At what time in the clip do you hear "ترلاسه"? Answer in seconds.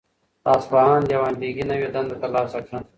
2.21-2.59